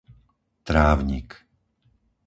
Trávnik 0.67 1.29